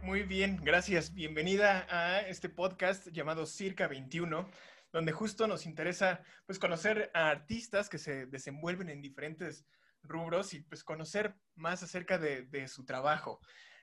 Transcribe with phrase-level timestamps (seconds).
[0.00, 1.12] Muy bien, gracias.
[1.12, 4.48] Bienvenida a este podcast llamado Circa 21,
[4.90, 9.66] donde justo nos interesa pues conocer a artistas que se desenvuelven en diferentes
[10.02, 13.38] rubros y pues conocer más acerca de, su trabajo.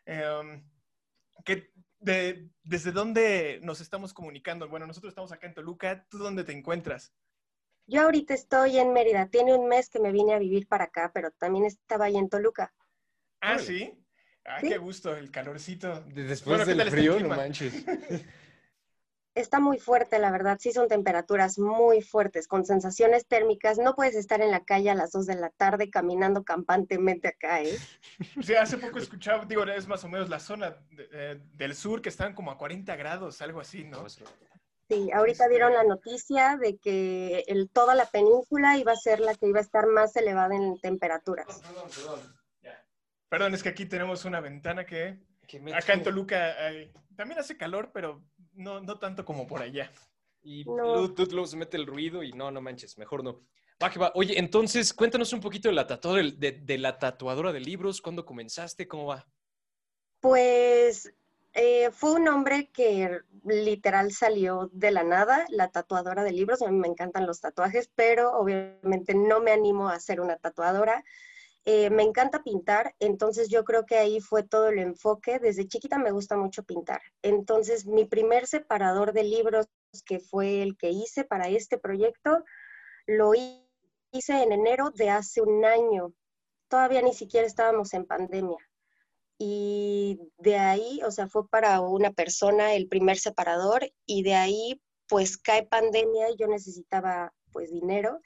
[0.05, 0.67] Em,
[1.99, 4.67] ¿Desde dónde nos estamos comunicando?
[4.67, 6.07] Bueno, nosotros estamos acá en Toluca.
[6.09, 7.13] ¿Tú dónde te encuentras?
[7.85, 9.27] Yo ahorita estoy en Mérida.
[9.27, 12.29] Tiene un mes que me vine a vivir para acá, pero también estaba ahí en
[12.29, 12.73] Toluca.
[13.41, 14.02] Ah, ¿sí?
[14.45, 16.01] Ah, qué gusto, el calorcito.
[16.13, 17.73] Después del frío, no manches.
[19.35, 20.59] Está muy fuerte, la verdad.
[20.59, 23.79] Sí son temperaturas muy fuertes, con sensaciones térmicas.
[23.79, 27.63] No puedes estar en la calle a las 2 de la tarde caminando campantemente acá,
[27.63, 27.75] ¿eh?
[28.43, 30.77] Sí, hace poco escuchaba, digo, es más o menos la zona
[31.11, 34.07] eh, del sur que están como a 40 grados, algo así, ¿no?
[34.07, 39.19] Sí, ahorita vieron este la noticia de que el, toda la península iba a ser
[39.19, 41.47] la que iba a estar más elevada en temperaturas.
[41.59, 42.42] Perdón, perdón.
[43.33, 45.17] Perdón, es que aquí tenemos una ventana que,
[45.73, 46.55] acá en Toluca
[47.15, 49.91] también hace calor, pero no, no tanto como por allá.
[50.43, 53.41] Y luego, se mete el ruido y no, no manches, mejor no.
[53.81, 54.11] Va va.
[54.13, 58.87] Oye, entonces cuéntanos un poquito de la, tatuadora, de, la tatuadora de libros, ¿cuándo comenzaste?
[58.87, 59.25] ¿Cómo va?
[60.19, 61.11] Pues
[61.53, 66.61] eh, fue un hombre que literal salió de la nada, la tatuadora de libros.
[66.61, 71.03] A mí me encantan los tatuajes, pero obviamente no me animo a ser una tatuadora.
[71.65, 75.39] Eh, me encanta pintar, entonces yo creo que ahí fue todo el enfoque.
[75.39, 77.01] Desde chiquita me gusta mucho pintar.
[77.21, 79.67] Entonces mi primer separador de libros,
[80.05, 82.43] que fue el que hice para este proyecto,
[83.05, 86.13] lo hice en enero de hace un año.
[86.67, 88.57] Todavía ni siquiera estábamos en pandemia.
[89.37, 94.81] Y de ahí, o sea, fue para una persona el primer separador y de ahí
[95.07, 98.19] pues cae pandemia y yo necesitaba pues dinero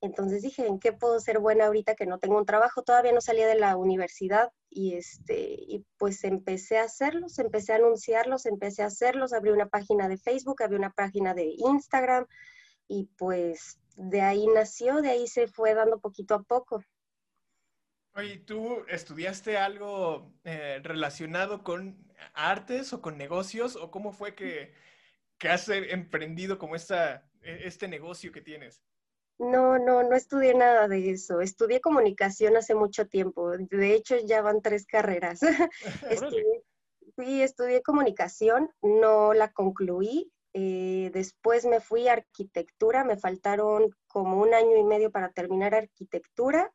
[0.00, 2.82] entonces dije, ¿en qué puedo ser buena ahorita que no tengo un trabajo?
[2.82, 7.76] Todavía no salía de la universidad y, este, y pues empecé a hacerlos, empecé a
[7.76, 12.26] anunciarlos, empecé a hacerlos, abrí una página de Facebook, abrí una página de Instagram
[12.86, 16.82] y pues de ahí nació, de ahí se fue dando poquito a poco.
[18.16, 21.96] Oye, ¿tú estudiaste algo eh, relacionado con
[22.32, 24.72] artes o con negocios o cómo fue que,
[25.38, 28.82] que has emprendido como esta, e, este negocio que tienes?
[29.38, 31.40] No, no, no estudié nada de eso.
[31.40, 33.50] Estudié comunicación hace mucho tiempo.
[33.56, 35.40] De hecho, ya van tres carreras.
[37.16, 40.32] sí, estudié comunicación, no la concluí.
[40.52, 45.74] Eh, después me fui a arquitectura, me faltaron como un año y medio para terminar
[45.74, 46.72] arquitectura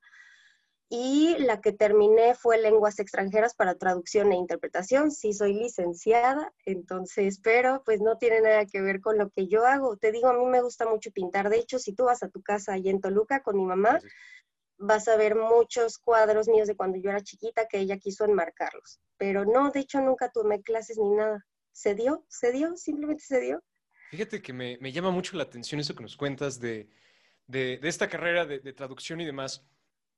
[0.92, 5.12] y la que terminé fue lenguas extranjeras para traducción e interpretación.
[5.12, 9.68] Sí, soy licenciada, entonces, pero pues no tiene nada que ver con lo que yo
[9.68, 9.98] hago.
[9.98, 11.50] Te digo, a mí me gusta mucho pintar.
[11.50, 14.00] De hecho, si tú vas a tu casa allá en Toluca con mi mamá,
[14.80, 19.00] vas a ver muchos cuadros míos de cuando yo era chiquita que ella quiso enmarcarlos.
[19.18, 21.46] Pero no, de hecho, nunca tomé clases ni nada.
[21.72, 23.62] Se dio, se dio, simplemente se dio.
[24.10, 26.90] Fíjate que me, llama mucho la atención eso que nos cuentas de,
[27.48, 29.70] esta carrera de, de traducción y demás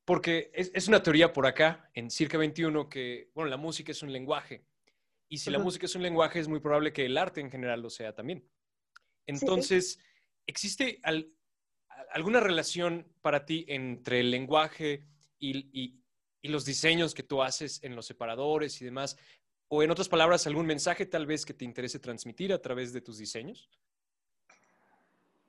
[0.05, 4.11] porque es, una teoría por acá, en Circa 21, que, bueno, la música es un
[4.11, 4.65] lenguaje.
[5.29, 7.81] Y si la música es un lenguaje, es muy probable que el arte en general
[7.81, 8.45] lo sea también.
[9.25, 9.99] Entonces,
[10.45, 10.99] ¿existe
[12.11, 15.05] alguna relación para ti entre el lenguaje
[15.39, 15.97] y,
[16.43, 19.15] los diseños que tú haces en los separadores y demás?
[19.69, 22.99] O en otras palabras, algún mensaje tal vez que te interese transmitir a través de
[22.99, 23.69] tus diseños?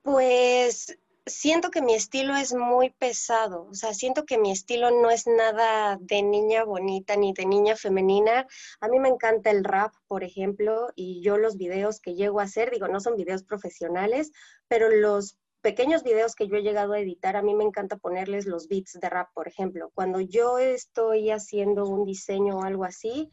[0.02, 0.96] Pues
[1.26, 5.26] siento que mi estilo es muy pesado, o sea, siento que mi estilo no es
[5.26, 8.46] nada de niña bonita ni de niña femenina.
[8.80, 12.44] A mí me encanta el rap, por ejemplo, y yo los videos que llego a
[12.44, 14.32] hacer, digo, no son videos profesionales,
[14.68, 18.46] pero los pequeños videos que yo he llegado a editar, a mí me encanta ponerles
[18.46, 19.92] los beats de rap, por ejemplo.
[19.94, 23.30] Cuando yo estoy haciendo un diseño o algo así,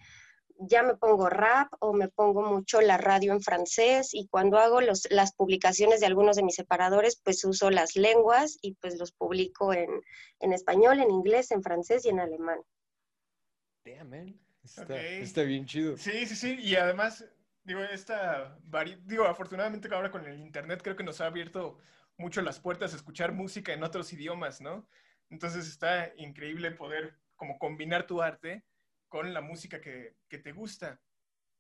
[0.60, 4.82] ya me pongo rap o me pongo mucho la radio en francés y cuando hago
[4.82, 9.74] las publicaciones de algunos de mis separadores, pues uso las lenguas y pues los publico
[9.74, 9.90] en,
[10.40, 12.60] español, en inglés, en francés y en alemán.
[13.86, 14.40] Damn, man.
[14.64, 15.98] Está, bien chido.
[15.98, 16.58] Sí, sí, sí.
[16.60, 17.26] Y además,
[17.64, 18.58] digo, esta,
[19.06, 21.78] digo, afortunadamente ahora con el internet creo que nos ha abierto
[22.18, 24.88] mucho las puertas a escuchar música en otros idiomas, ¿no?
[25.30, 28.66] Entonces está increíble poder como combinar tu arte
[29.10, 31.02] con la música que, te gusta.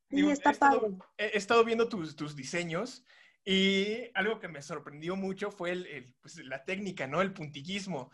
[0.10, 3.04] Sí, está he, estado, he, estado, viendo tus, diseños
[3.44, 7.22] y algo que me sorprendió mucho fue el, pues, la técnica, ¿no?
[7.22, 8.12] El puntillismo.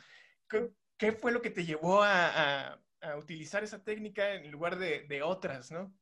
[0.48, 2.82] ¿Qué, fue lo que te llevó a,
[3.18, 5.94] utilizar esa técnica en lugar de, otras, no?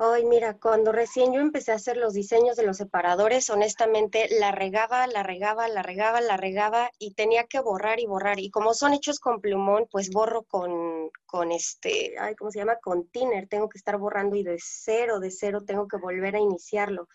[0.00, 4.52] Ay, mira, cuando recién yo empecé a hacer los diseños de los separadores, honestamente la
[4.52, 8.38] regaba, la regaba, la regaba, la regaba y tenía que borrar y borrar.
[8.38, 12.76] Y como son hechos con plumón, pues borro con, con este, ay, ¿cómo se llama?
[12.80, 13.48] Con thinner.
[13.48, 17.08] Tengo que estar borrando y de cero, de cero tengo que volver a iniciarlo.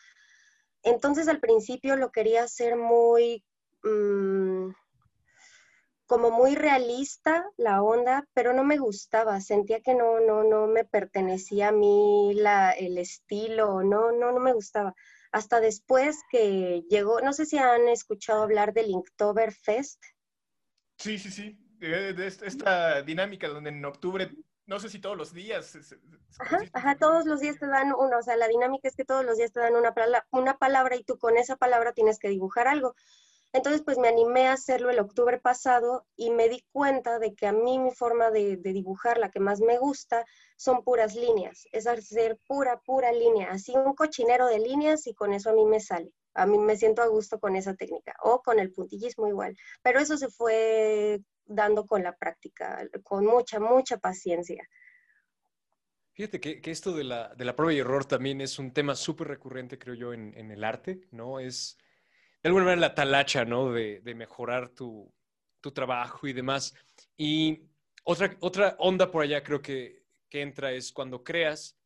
[0.83, 3.45] Entonces al principio lo quería hacer muy,
[3.83, 4.71] mm,
[6.13, 10.85] como muy realista la onda, pero no me gustaba, sentía que no, no, no me
[10.85, 14.93] pertenecía a mí la, el estilo, no, no, no me gustaba.
[15.31, 20.03] Hasta después que llegó, no sé si han escuchado hablar del Inktober Fest.
[20.99, 24.29] Sí, sí, sí, de, esta dinámica donde en octubre,
[24.67, 25.75] no sé si todos los días.
[26.37, 29.25] ajá, ajá, todos los días te dan uno, o sea, la dinámica es que todos
[29.25, 29.95] los días te dan una,
[30.29, 32.93] una palabra y tú con esa palabra tienes que dibujar algo.
[33.53, 37.45] Entonces, pues me animé a hacerlo el octubre pasado y me di cuenta de que
[37.45, 40.25] a mí mi forma de, dibujar, la que más me gusta,
[40.57, 41.67] son puras líneas.
[41.71, 43.51] Es hacer pura, pura línea.
[43.51, 46.11] Así un cochinero de líneas y con eso a mí me sale.
[46.33, 49.55] A mí me siento a gusto con esa técnica o con el puntillismo igual.
[49.83, 54.67] Pero eso se fue dando con la práctica, con mucha, mucha paciencia.
[56.13, 59.93] Fíjate que, esto de la, prueba y error también es un tema súper recurrente, creo
[59.93, 61.39] yo, en, en el arte, ¿no?
[61.39, 61.77] Es
[62.43, 63.71] de alguna manera la talacha, ¿no?
[63.71, 65.11] De, mejorar tu,
[65.73, 66.75] trabajo y demás.
[67.15, 67.61] Y
[68.03, 71.77] otra, otra onda por allá creo que, que entra es cuando creas,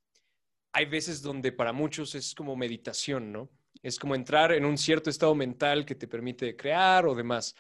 [0.73, 3.51] hay veces donde para muchos es como meditación, ¿no?
[3.83, 7.55] Es como entrar en un cierto estado mental que te permite crear o demás.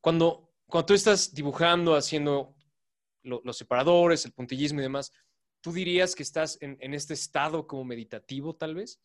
[0.00, 2.54] Cuando, cuando tú estás dibujando, haciendo
[3.22, 5.10] los separadores, el puntillismo y demás,
[5.62, 9.00] ¿tú dirías que estás en, en, este estado como meditativo tal vez?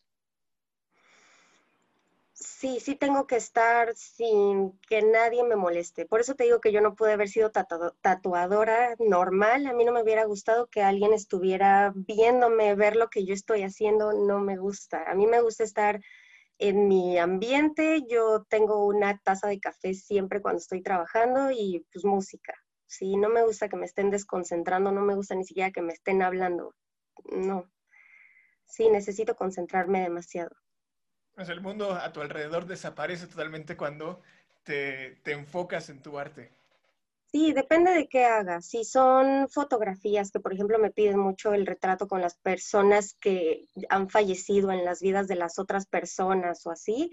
[2.58, 6.06] Sí, sí tengo que estar sin que nadie me moleste.
[6.06, 9.66] Por eso te digo que yo no pude haber sido tatuadora normal.
[9.66, 13.62] A mí no me hubiera gustado que alguien estuviera viéndome, ver lo que yo estoy
[13.62, 14.12] haciendo.
[14.12, 15.04] No me gusta.
[15.08, 16.00] A mí me gusta estar
[16.58, 18.04] en mi ambiente.
[18.08, 22.54] Yo tengo una taza de café siempre cuando estoy trabajando y pues música.
[22.86, 25.92] Sí, no me gusta que me estén desconcentrando, no me gusta ni siquiera que me
[25.92, 26.74] estén hablando.
[27.30, 27.70] No.
[28.66, 30.50] Sí, necesito concentrarme demasiado.
[31.38, 34.20] El mundo a tu alrededor desaparece totalmente cuando
[34.64, 36.50] te, enfocas en tu arte.
[37.30, 38.66] Sí, depende de qué hagas.
[38.66, 43.66] Si son fotografías, que por ejemplo me piden mucho el retrato con las personas que
[43.88, 47.12] han fallecido en las vidas de las otras personas o así,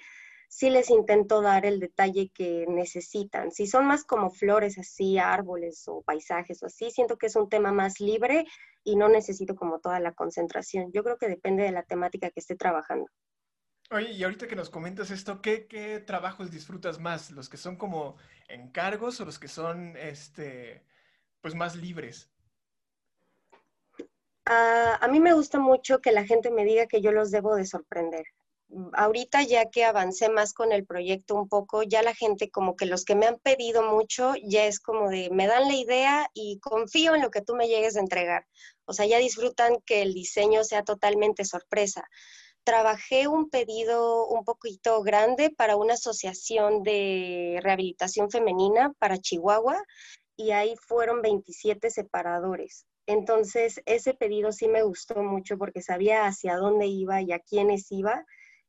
[0.50, 3.52] sí les intento dar el detalle que necesitan.
[3.52, 7.48] Si son más como flores así, árboles o paisajes o así, siento que es un
[7.48, 8.46] tema más libre
[8.84, 10.92] y no necesito como toda la concentración.
[10.94, 13.08] Yo creo que depende de la temática que esté trabajando.
[13.92, 17.30] Oye, y ahorita que nos comentas esto, ¿qué, trabajos disfrutas más?
[17.30, 18.18] ¿Los que son como
[18.48, 20.84] encargos o los que son, este,
[21.42, 22.30] pues más libres?
[24.48, 27.56] Ah, a mí me gusta mucho que la gente me diga que yo los debo
[27.56, 28.26] de sorprender.
[28.94, 32.88] Ahorita ya que avancé más con el proyecto un poco, ya la gente como que
[32.88, 36.60] los que me han pedido mucho, ya es como de, me dan la idea y
[36.60, 38.48] confío en lo que tú me llegues a entregar.
[38.86, 42.10] O sea, ya disfrutan que el diseño sea totalmente sorpresa
[42.66, 49.82] trabajé un pedido un poquito grande para una asociación de rehabilitación femenina para Chihuahua
[50.36, 52.86] y ahí fueron 27 separadores.
[53.08, 57.92] Entonces, ese pedido sí me gustó mucho porque sabía hacia dónde iba y a quiénes
[57.92, 58.26] iba.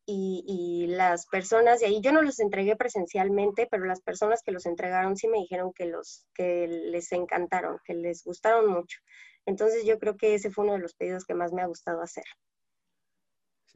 [0.09, 4.67] Y, las personas de ahí, yo no los entregué presencialmente, pero las personas que los
[4.67, 9.01] entregaron sí me dijeron que, los, que les encantaron, que les gustaron mucho.
[9.47, 12.03] Entonces, yo creo que ese fue uno de los pedidos que más me ha gustado
[12.03, 12.25] hacer.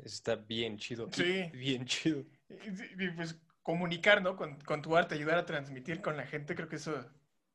[0.05, 1.09] Está bien chido.
[1.13, 1.51] Sí.
[1.53, 2.25] Bien chido.
[2.49, 4.37] Y, pues comunicar, ¿no?
[4.37, 7.05] Con, tu arte, ayudar a transmitir con la gente, creo que eso,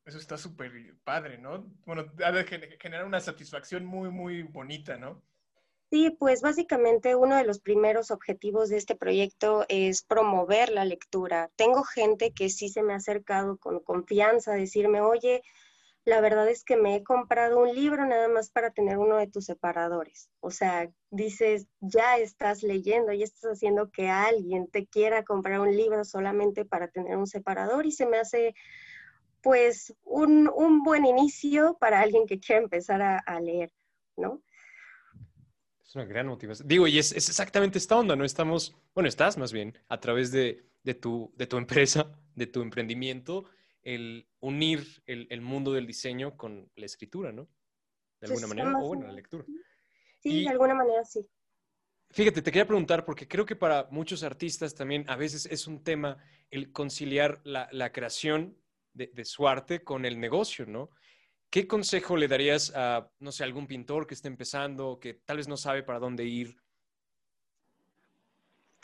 [0.06, 0.72] eso está súper
[1.04, 1.66] padre, ¿no?
[1.86, 2.46] Bueno, ha de
[2.80, 5.22] generar una satisfacción muy, muy bonita, ¿no?
[5.92, 11.52] Sí, pues básicamente uno de los primeros objetivos de este proyecto es promover la lectura.
[11.56, 15.44] Tengo gente que sí se me ha acercado con confianza a decirme, oye,
[16.06, 19.26] la verdad es que me he comprado un libro nada más para tener uno de
[19.28, 20.30] tus separadores.
[20.40, 25.76] O sea, dices, ya estás leyendo, ya estás haciendo que alguien te quiera comprar un
[25.76, 28.54] libro solamente para tener un separador y se me hace
[29.42, 33.72] pues un, buen inicio para alguien que quiera empezar a, leer,
[34.16, 34.42] ¿no?
[35.84, 36.68] Es una gran motivación.
[36.68, 38.26] Digo, y es, exactamente esta onda, ¿no?
[38.26, 40.64] Estamos, bueno, estás más bien a través de,
[41.00, 43.46] tu, de tu empresa, de tu emprendimiento,
[43.86, 47.48] el unir el, mundo del diseño con la escritura, ¿no?
[48.20, 49.46] De alguna manera, o bueno, la lectura.
[50.20, 51.26] Sí, de alguna manera sí.
[52.10, 55.84] Fíjate, te quería preguntar, porque creo que para muchos artistas también a veces es un
[55.84, 56.18] tema
[56.50, 58.58] el conciliar la, creación
[58.94, 60.90] de, de, su arte con el negocio, ¿no?
[61.50, 65.48] ¿Qué consejo le darías a, no sé, algún pintor que esté empezando, que tal vez
[65.48, 66.58] no sabe para dónde ir?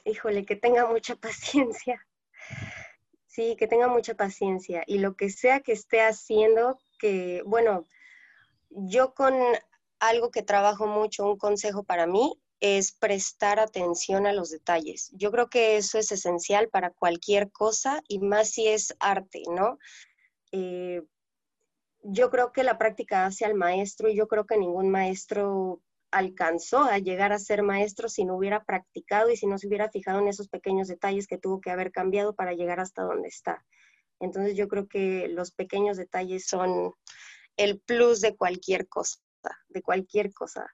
[0.05, 2.05] híjole, que tenga mucha paciencia.
[3.31, 4.83] Sí, que tenga mucha paciencia.
[4.85, 7.85] Y lo que sea que esté haciendo, que, bueno,
[8.69, 9.33] yo con
[9.99, 15.11] algo que trabajo mucho, un consejo para mí, es prestar atención a los detalles.
[15.13, 19.79] Yo creo que eso es esencial para cualquier cosa y más si es arte, ¿no?
[20.51, 21.01] Eh,
[22.03, 26.83] yo creo que la práctica hace al maestro y yo creo que ningún maestro alcanzó
[26.83, 30.19] a llegar a ser maestro si no hubiera practicado y si no se hubiera fijado
[30.19, 33.63] en esos pequeños detalles que tuvo que haber cambiado para llegar hasta donde está.
[34.19, 36.93] Entonces yo creo que los pequeños detalles son
[37.57, 39.19] el plus de cualquier cosa,
[39.69, 40.67] de cualquier cosa,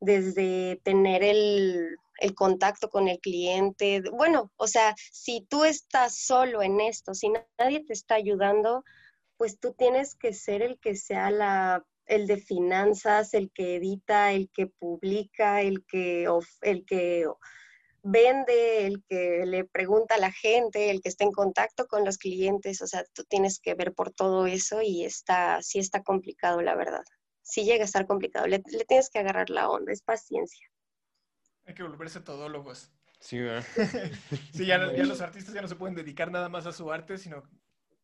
[0.00, 4.02] desde tener el, el contacto con el cliente.
[4.12, 8.84] Bueno, o sea, si tú estás solo en esto, si nadie te está ayudando,
[9.36, 14.32] pues tú tienes que ser el que sea la el de finanzas, el que edita,
[14.32, 16.26] el que publica, el que,
[16.62, 17.26] el que
[18.02, 22.18] vende, el que le pregunta a la gente, el que está en contacto con los
[22.18, 26.60] clientes, o sea, tú tienes que ver por todo eso y está, sí está complicado,
[26.62, 27.04] la verdad.
[27.42, 30.66] Sí llega a estar complicado, le, tienes que agarrar la onda, es paciencia.
[31.64, 32.90] Hay que volverse todólogos.
[33.20, 33.38] Sí,
[34.52, 37.18] sí ya, ya los artistas ya no se pueden dedicar nada más a su arte,
[37.18, 37.44] sino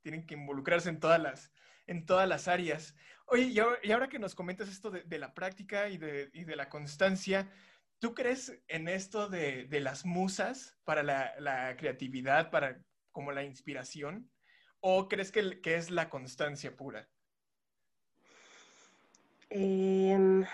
[0.03, 1.53] tienen que involucrarse en todas las,
[1.87, 2.95] en todas las áreas.
[3.29, 3.45] Oye,
[3.83, 7.51] y ahora, que nos comentas esto de, la práctica y de, la constancia,
[7.99, 12.81] ¿tú crees en esto de, las musas para la, creatividad, para
[13.11, 14.31] como la inspiración?
[14.81, 17.09] ¿O crees que, que es la constancia pura?
[19.51, 20.45] Em,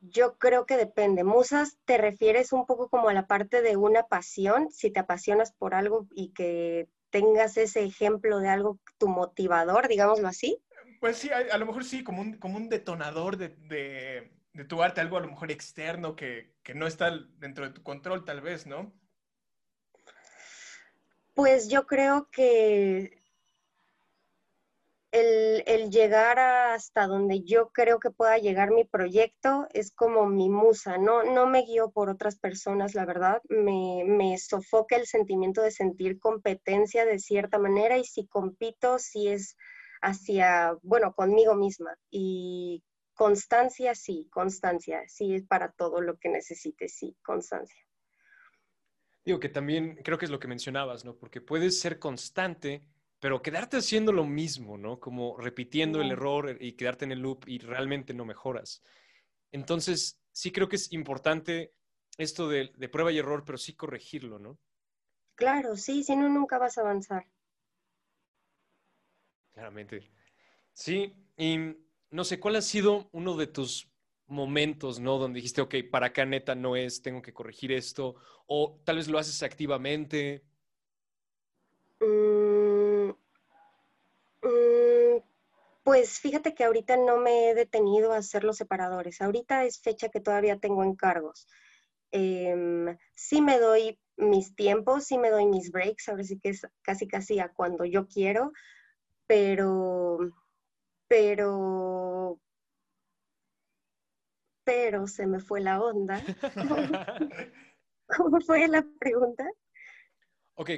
[0.00, 1.22] yo creo que depende.
[1.22, 5.52] Musas te refieres un poco como a la parte de una pasión, si te apasionas
[5.52, 10.62] por algo y que tengas ese ejemplo de algo, tu motivador, digámoslo así.
[11.00, 14.30] Pues sí, a, lo mejor sí, como un, como un detonador de,
[14.68, 18.40] tu arte, algo a lo mejor externo que, no está dentro de tu control, tal
[18.40, 18.92] vez, ¿no?
[21.34, 23.22] Pues yo creo que
[25.12, 30.48] el, el, llegar hasta donde yo creo que pueda llegar mi proyecto es como mi
[30.48, 35.60] musa, no, no me guío por otras personas, la verdad, me, me sofoca el sentimiento
[35.60, 39.56] de sentir competencia de cierta manera y si compito, si es
[40.02, 41.96] hacia, bueno, conmigo misma.
[42.10, 42.82] Y
[43.14, 47.82] constancia, sí, constancia, sí, es para todo lo que necesites, sí, constancia.
[49.24, 51.16] Digo que también creo que es lo que mencionabas, ¿no?
[51.16, 52.84] Porque puedes ser constante,
[53.18, 55.00] pero quedarte haciendo lo mismo, ¿no?
[55.00, 58.82] Como repitiendo el error y quedarte en el loop y realmente no mejoras.
[59.50, 61.72] Entonces, sí creo que es importante
[62.18, 64.58] esto de, de prueba y error, pero sí corregirlo, ¿no?
[65.34, 67.26] Claro, sí, si no, nunca vas a avanzar.
[69.56, 70.10] Claramente.
[70.74, 71.56] Sí, y
[72.10, 73.90] no sé, ¿cuál ha sido uno de tus
[74.26, 75.16] momentos, ¿no?
[75.16, 79.08] Donde dijiste, ok, para acá neta no es, tengo que corregir esto, o tal vez
[79.08, 80.44] lo haces activamente.
[82.00, 83.12] Mm,
[84.42, 85.22] mm,
[85.84, 89.22] pues fíjate que ahorita no me he detenido a hacer los separadores.
[89.22, 91.48] Ahorita es fecha que todavía tengo encargos.
[92.10, 96.66] Em, sí me doy mis tiempos, sí me doy mis breaks, ahora sí que es
[96.82, 98.52] casi casi a cuando yo quiero,
[99.26, 100.18] pero,
[101.08, 102.40] pero,
[104.64, 106.22] pero se me fue la onda.
[108.16, 109.44] ¿Cómo fue la pregunta?
[110.54, 110.70] Ok,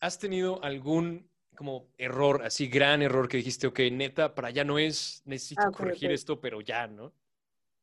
[0.00, 4.78] ¿has tenido algún como error, así gran error que dijiste, ok, neta, para allá no
[4.78, 7.12] es, necesito ah, corregir esto, pero ya, ¿no?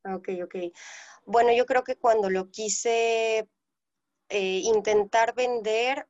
[0.05, 0.55] Ok, ok.
[1.25, 3.49] Bueno, yo creo que cuando lo quise
[4.29, 6.07] eh, intentar vender,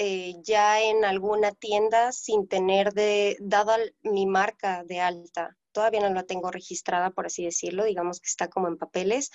[0.00, 5.56] eh, ya en alguna tienda sin tener de, dada mi marca de alta.
[5.72, 9.30] Todavía no la tengo registrada, por así decirlo, digamos que está como en papeles,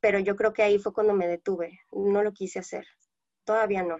[0.00, 1.80] pero yo creo que ahí fue cuando me detuve.
[1.90, 2.86] No lo quise hacer.
[3.44, 3.98] Todavía no.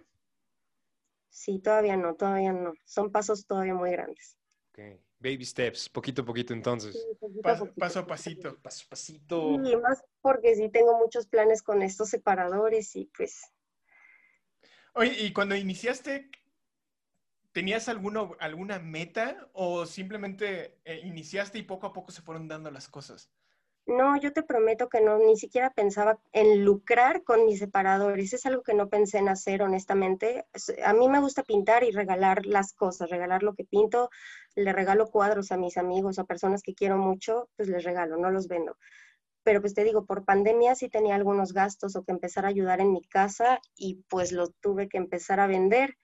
[1.29, 2.73] Sí, todavía no, todavía no.
[2.87, 4.39] Son pasos todavía muy grandes.
[4.71, 5.03] Okay.
[5.19, 6.97] Baby steps, poquito a poquito entonces.
[7.43, 8.59] paso, a pasito.
[8.63, 9.51] Paso a pasito.
[9.63, 13.53] Y más porque sí tengo muchos planes con estos separadores y pues
[14.95, 16.31] Oye, y cuando iniciaste,
[17.53, 22.71] ¿tenías alguno, alguna meta o simplemente eh, iniciaste y poco a poco se fueron dando
[22.71, 23.31] las cosas?
[23.87, 28.33] No, yo te prometo que no, ni siquiera pensaba en lucrar con mis separadores.
[28.33, 30.47] Es algo que no pensé en hacer, honestamente.
[30.85, 34.09] A mí me gusta pintar y regalar las cosas, regalar lo que pinto.
[34.55, 38.31] Le regalo cuadros a mis amigos, a personas que quiero mucho, pues les regalo, no
[38.31, 38.77] los vendo
[39.45, 42.81] pero pues te digo, por pandemia sí tenía algunos gastos o que empezar a ayudar
[42.81, 45.97] en mi casa y pues lo tuve que empezar a vender.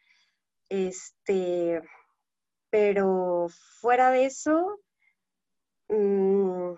[0.68, 1.82] Este,
[2.70, 3.48] pero
[3.80, 4.80] fuera de eso,
[5.88, 6.74] mm,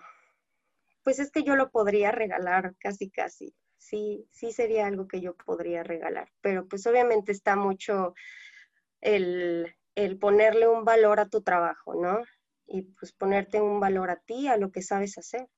[1.03, 3.55] pues es que yo lo podría regalar casi, casi.
[3.79, 6.31] sí, sí sería algo que yo podría regalar.
[6.43, 8.15] Pero pues obviamente está mucho
[9.01, 12.23] el, el ponerle un valor a tu trabajo, ¿no?
[12.67, 15.49] Y pues ponerte un valor a ti, a lo que sabes hacer.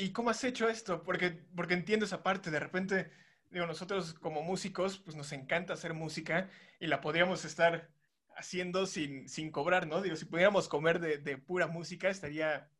[0.00, 1.02] ¿Y cómo has hecho esto?
[1.02, 3.10] Porque, porque entiendo esa parte, de repente,
[3.50, 6.48] digo, nosotros como músicos, pues nos encanta hacer música
[6.80, 7.90] y la podríamos estar
[8.36, 10.00] haciendo sin, sin cobrar, ¿no?
[10.00, 12.70] Digo, si pudiéramos comer de, de pura música estaría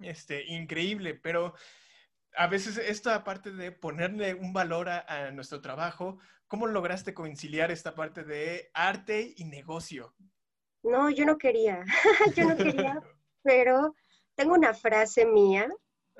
[0.00, 1.54] este, increíble, pero
[2.36, 7.94] a veces esta parte de ponerle un valor a, nuestro trabajo, ¿cómo lograste conciliar esta
[7.94, 10.14] parte de arte y negocio?
[10.82, 11.84] No, yo no quería,
[12.36, 13.00] yo no quería,
[13.42, 13.94] pero
[14.34, 15.68] tengo una frase mía,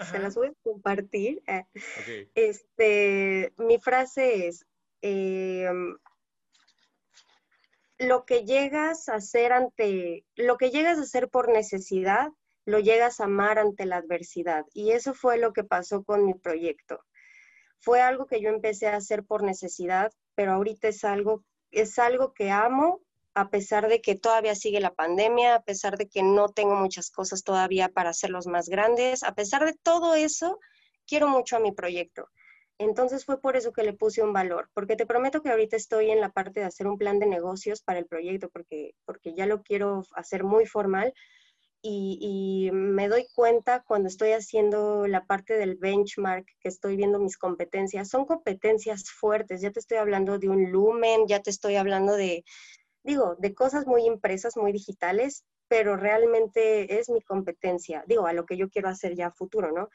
[0.04, 1.42] se las voy a compartir.
[1.46, 1.64] Eh,
[2.34, 4.66] este, mi frase es,
[5.02, 5.96] em,
[7.98, 12.28] lo que llegas a hacer ante, lo que llegas a hacer por necesidad,
[12.64, 14.64] lo llegas a amar ante la adversidad.
[14.72, 17.00] Y eso fue lo que pasó con mi proyecto.
[17.78, 22.34] Fue algo que yo empecé a hacer por necesidad, pero ahorita es algo, es algo
[22.34, 23.00] que amo
[23.38, 27.08] a pesar de que todavía sigue la pandemia, a pesar de que no tengo muchas
[27.08, 30.58] cosas todavía para hacerlos más grandes, a pesar de todo eso,
[31.06, 32.28] quiero mucho a mi proyecto.
[32.78, 36.10] Entonces fue por eso que le puse un valor, porque te prometo que ahorita estoy
[36.10, 39.46] en la parte de hacer un plan de negocios para el proyecto, porque, porque ya
[39.46, 41.14] lo quiero hacer muy formal,
[41.80, 47.38] y, me doy cuenta cuando estoy haciendo la parte del benchmark, que estoy viendo mis
[47.38, 52.14] competencias, son competencias fuertes, ya te estoy hablando de un lumen, ya te estoy hablando
[52.16, 52.44] de,
[53.08, 58.44] digo, de cosas muy impresas, muy digitales, pero realmente es mi competencia, digo, a lo
[58.44, 59.88] que yo quiero hacer ya futuro, ¿no?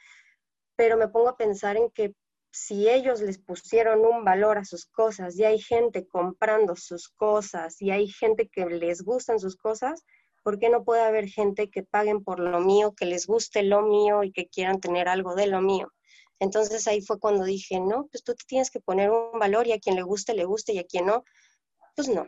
[0.76, 2.16] Pero me pongo a pensar en que
[2.52, 7.80] si ellos les pusieron un valor a sus cosas y hay gente comprando sus cosas
[7.84, 10.04] y hay gente que les gustan sus cosas,
[10.42, 13.84] ¿por qué no puede haber gente que paguen por lo mío, que les guste lo
[13.84, 15.94] mío y que quieran tener algo de lo mío?
[16.40, 19.80] Entonces ahí fue cuando dije, no, pues tú tienes que poner un valor y a
[19.80, 21.24] quien le guste, le guste y a quien no,
[21.96, 22.26] pues no.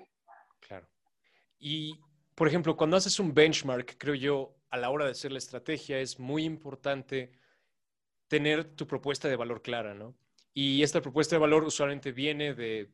[1.59, 1.99] Y,
[2.35, 5.99] por ejemplo, cuando haces un benchmark, creo yo, a la hora de hacer la estrategia
[5.99, 7.31] es muy importante
[8.27, 10.15] tener tu propuesta de valor clara, ¿no?
[10.53, 12.89] Y esta propuesta de valor usualmente viene de,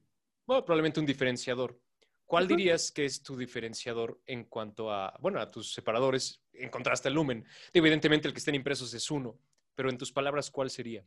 [0.46, 1.80] bueno, probablemente un diferenciador.
[2.26, 7.10] ¿Cuál dirías que es tu diferenciador en cuanto a, bueno, a tus separadores en contraste
[7.10, 7.46] al lumen?
[7.74, 9.38] Evidentemente el que estén impresos es uno,
[9.76, 11.06] pero en tus palabras, ¿cuál sería?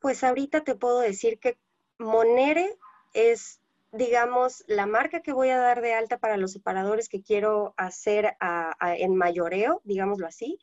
[0.00, 1.56] Pues ahorita te puedo decir que
[1.98, 2.76] Monere
[3.14, 3.60] es,
[3.92, 8.36] digamos, la marca que voy a dar de alta para los separadores que quiero hacer
[8.80, 10.58] en mayoreo, digámoslo así.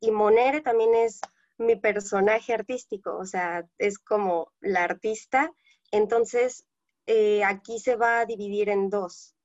[0.00, 1.20] Y Monere también es
[1.58, 5.52] mi personaje artístico, o sea, es como la artista.
[5.92, 6.66] Entonces,
[7.06, 9.36] eh, aquí se va a dividir en dos.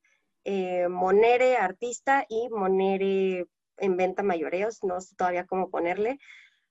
[0.43, 3.45] Eh, Monere artista y Monere
[3.77, 6.17] en venta mayoreos, no sé todavía cómo ponerle.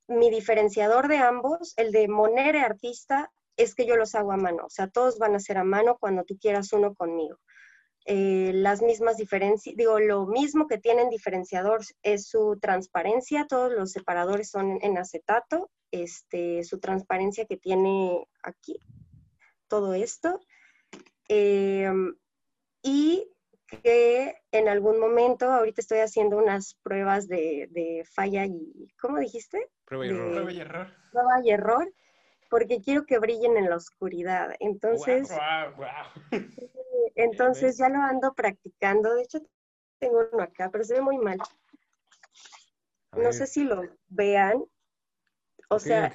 [0.08, 4.64] Mi diferenciador de ambos, el de Monere artista, es que yo los hago a mano,
[4.66, 7.38] o sea, todos van a ser a mano cuando tú quieras uno conmigo.
[8.08, 13.90] Eh, las mismas diferencias, digo, lo mismo que tienen diferenciador es su transparencia, todos los
[13.90, 18.78] separadores son en acetato, este, su transparencia que tiene aquí,
[19.66, 20.40] todo esto.
[21.28, 22.14] Em,
[22.80, 23.28] y
[23.82, 29.68] que en algún momento, ahorita estoy haciendo unas pruebas de, falla y, ¿cómo dijiste?
[29.84, 30.30] Prueba y error.
[30.30, 30.94] Prueba y error.
[31.10, 31.92] Prueba y error,
[32.50, 34.54] porque quiero que brillen en la oscuridad.
[34.60, 35.30] Entonces,
[37.14, 39.14] entonces ya lo ando practicando.
[39.14, 39.40] De hecho,
[39.98, 41.38] tengo uno acá, pero se ve muy mal.
[43.12, 44.64] No sé si lo vean.
[45.68, 46.10] O sea,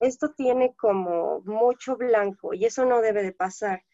[0.00, 3.84] esto tiene como mucho blanco y eso no debe de pasar.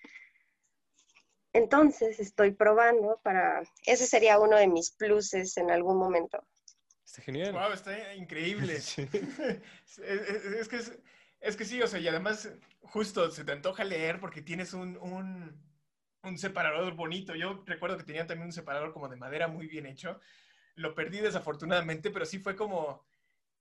[1.52, 6.44] Entonces estoy probando para, ese sería uno de mis pluses en algún momento.
[7.04, 7.52] Está genial.
[7.52, 8.78] Wow, está increíble.
[10.02, 10.98] Es, que es,
[11.56, 12.50] que sí, o sea, y además
[12.82, 17.34] justo se te antoja leer porque tienes un, un, separador bonito.
[17.34, 20.20] Yo recuerdo que tenía también un separador como de madera muy bien hecho.
[20.74, 23.06] Lo perdí desafortunadamente, pero sí fue como,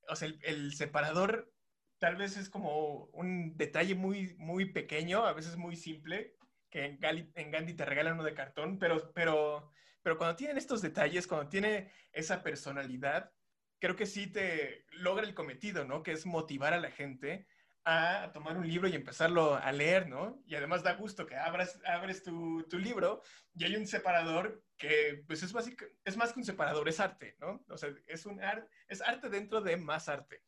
[0.07, 1.53] o sea, el, el separador
[1.99, 6.35] tal vez es como un detalle muy, muy pequeño, a veces muy simple,
[6.69, 11.27] que en, Gandhi te regalan uno de cartón, pero, pero, pero cuando tienen estos detalles,
[11.27, 13.31] cuando tiene esa personalidad,
[13.79, 16.03] creo que sí te logra el cometido, ¿no?
[16.03, 17.47] Que es motivar a la gente
[17.85, 20.41] a, tomar un libro y empezarlo a leer, ¿no?
[20.45, 23.21] Y además da gusto que abras, abres tu, tu libro
[23.55, 27.35] y hay un separador que, pues, es, básico, es más que un separador, es arte,
[27.39, 27.63] ¿no?
[27.69, 28.39] O sea, es, un
[28.87, 30.43] es arte dentro de más arte.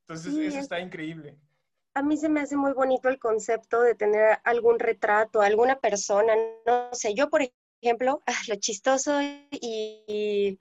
[0.00, 1.38] Entonces, eso está increíble
[1.94, 6.32] a mí se me hace muy bonito el concepto de tener algún retrato, alguna persona,
[6.66, 7.42] no sé, yo por
[7.82, 10.58] ejemplo, lo chistoso y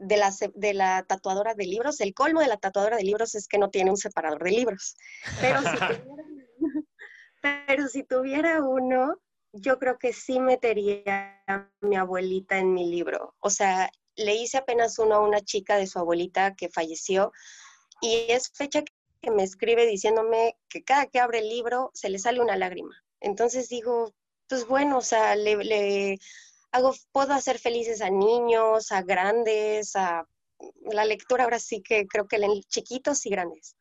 [0.00, 3.48] de la, de la tatuadora de libros, el colmo de la tatuadora de libros es
[3.48, 4.96] que no tiene un separador de libros.
[5.40, 6.24] Pero si tuviera
[7.40, 9.16] Pero si tuviera uno,
[9.52, 13.34] yo creo que sí metería a mi abuelita en mi libro.
[13.40, 17.32] O sea, le hice apenas uno a una chica de su abuelita que falleció
[18.00, 18.82] y es fecha
[19.20, 22.94] que me escribe diciéndome que cada que abre el libro se le sale una lágrima.
[23.20, 24.12] Entonces digo,
[24.48, 26.18] pues bueno, o sea, le,
[26.72, 30.26] hago, puedo hacer felices a niños, a grandes, a
[30.92, 33.76] la lectura ahora sí que creo que leen chiquitos y grandes.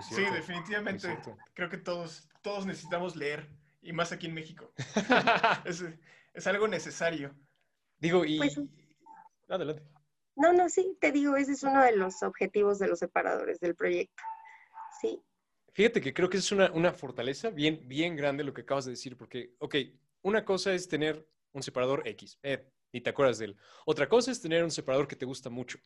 [0.00, 1.18] Sí, definitivamente.
[1.54, 3.50] Creo que todos, todos necesitamos leer,
[3.82, 4.72] y más aquí en México.
[5.64, 7.34] es, algo necesario.
[7.98, 8.38] Digo, y...
[8.38, 8.60] Pues
[9.48, 9.82] Adelante.
[10.36, 13.74] No, no, sí, te digo, ese es uno de los objetivos de los separadores del
[13.74, 14.22] proyecto.
[15.00, 15.20] Sí.
[15.72, 18.92] Fíjate que creo que es una, una fortaleza bien, bien grande lo que acabas de
[18.92, 19.74] decir, porque, ok,
[20.22, 21.26] una cosa es tener
[21.58, 23.56] un separador X, eh, y te acuerdas de él.
[23.86, 25.78] Otra cosa es tener un separador que te gusta mucho,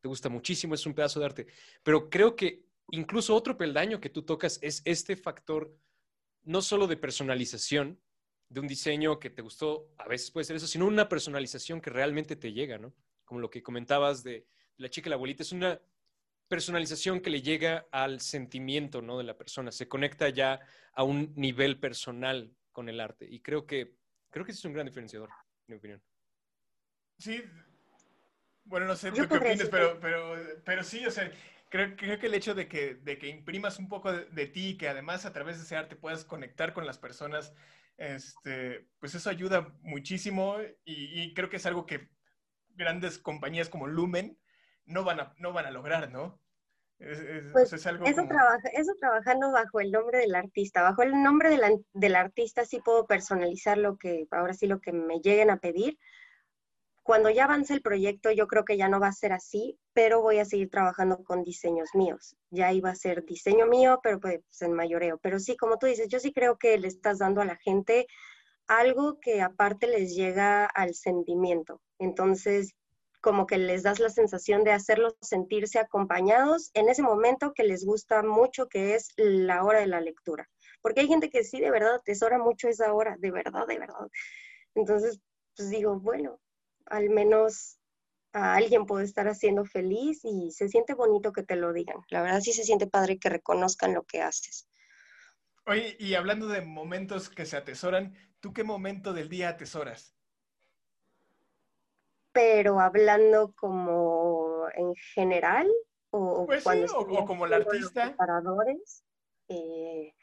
[0.00, 1.46] te gusta muchísimo, es un pedazo de arte.
[1.82, 5.74] Pero creo que incluso otro peldaño que tú tocas es este factor,
[6.42, 8.00] no solo de personalización,
[8.48, 11.90] de un diseño que te gustó, a veces puede ser eso, sino una personalización que
[11.90, 12.94] realmente te llega, ¿no?
[13.24, 14.46] como lo que comentabas de
[14.78, 15.80] la chica y la abuelita, es una
[16.48, 19.18] personalización que le llega al sentimiento ¿no?
[19.18, 20.60] de la persona, se conecta ya
[20.94, 23.26] a un nivel personal con el arte.
[23.30, 23.96] Y creo que,
[24.30, 26.02] creo que es un gran diferenciador, en mi opinión.
[27.18, 27.42] Sí,
[28.64, 31.30] bueno, no sé tú qué opinas, pero, pero, pero sí, o sea,
[31.70, 34.68] creo, creo que el hecho de que, de que imprimas un poco de, de ti
[34.68, 37.54] y que además a través de ese arte puedas conectar con las personas,
[37.96, 42.10] este, pues eso ayuda muchísimo y, y creo que es algo que
[42.68, 44.38] grandes compañías como Lumen
[44.84, 46.40] no van a, no van a lograr, ¿no?
[46.98, 50.82] Pues eso, eso, trabajando bajo el nombre del artista.
[50.82, 51.56] Bajo el nombre
[51.92, 55.96] del artista sí puedo personalizar lo que, ahora sí lo que me lleguen a pedir.
[57.04, 60.20] Cuando ya avance el proyecto, yo creo que ya no va a ser así, pero
[60.20, 62.36] voy a seguir trabajando con diseños míos.
[62.50, 65.18] Ya iba a ser diseño mío, pero pues en mayoreo.
[65.18, 68.06] Pero sí, como tú dices, yo sí creo que le estás dando a la gente
[68.66, 71.80] algo que aparte les llega al sentimiento.
[71.98, 72.74] Entonces,
[73.20, 77.84] como que les das la sensación de hacerlos sentirse acompañados en ese momento que les
[77.84, 80.48] gusta mucho, que es la hora de la lectura.
[80.82, 84.08] Porque hay gente que sí, de verdad, atesora mucho esa hora, de verdad, de verdad.
[84.74, 85.20] Entonces,
[85.56, 86.40] pues digo, bueno,
[86.86, 87.78] al menos
[88.32, 91.98] a alguien puede estar haciendo feliz y se siente bonito que te lo digan.
[92.10, 94.68] La verdad sí se siente padre que reconozcan lo que haces.
[95.66, 100.17] Oye, y hablando de momentos que se atesoran, ¿tú qué momento del día atesoras?
[102.38, 105.68] Pero hablando como en general
[106.10, 108.14] o pues cuando sí, o, como el artista.
[109.48, 110.14] Eh,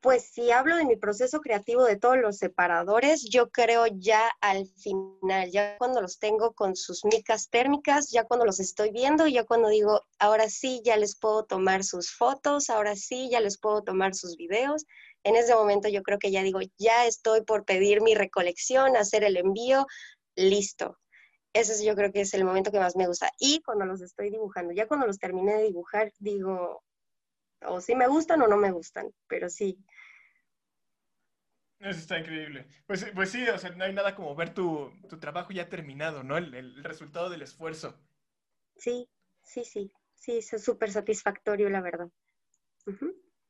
[0.00, 4.66] pues si hablo de mi proceso creativo de todos los separadores, yo creo ya al
[4.66, 9.44] final, ya cuando los tengo con sus micas térmicas, ya cuando los estoy viendo, ya
[9.44, 13.82] cuando digo, ahora sí, ya les puedo tomar sus fotos, ahora sí, ya les puedo
[13.82, 14.86] tomar sus videos.
[15.24, 19.24] En ese momento yo creo que ya digo, ya estoy por pedir mi recolección, hacer
[19.24, 19.86] el envío,
[20.36, 20.98] listo.
[21.52, 23.30] Ese yo creo que es el momento que más me gusta.
[23.38, 26.82] Y cuando los estoy dibujando, ya cuando los terminé de dibujar, digo,
[27.62, 29.78] o si me gustan o no me gustan, pero sí,
[31.78, 32.66] eso está increíble.
[32.86, 36.36] Pues, pues sí, o sea, no hay nada como ver tu, trabajo ya terminado, ¿no?
[36.38, 37.98] El, resultado del esfuerzo.
[38.76, 39.08] Sí,
[39.42, 39.92] sí, sí.
[40.14, 42.08] Sí, es súper satisfactorio, la verdad.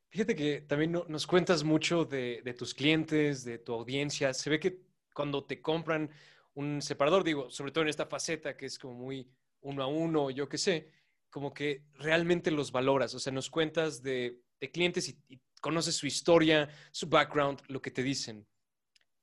[0.09, 4.33] Fíjate que también nos cuentas mucho de, de, tus clientes, de tu audiencia.
[4.33, 4.81] Se ve que
[5.13, 6.11] cuando te compran
[6.57, 9.29] un separador, digo, sobre todo en esta faceta que es como muy
[9.61, 10.91] uno a uno, yo qué sé,
[11.29, 13.13] como que realmente los valoras.
[13.13, 17.79] O sea, nos cuentas de, de clientes y, y conoces su historia, su background, lo
[17.79, 18.47] que te dicen.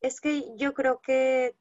[0.00, 1.56] Es que yo creo que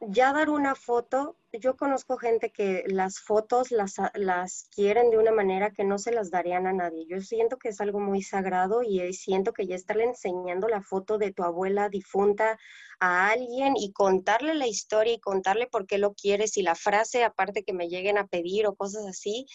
[0.00, 5.32] ya dar una foto, yo conozco gente que las fotos las, las, quieren de una
[5.32, 7.06] manera que no se las darían a nadie.
[7.08, 11.18] Yo siento que es algo muy sagrado y siento que ya estarle enseñando la foto
[11.18, 12.58] de tu abuela difunta
[13.00, 17.24] a alguien y contarle la historia y contarle por qué lo quieres y la frase
[17.24, 19.46] aparte que me lleguen a pedir o cosas así,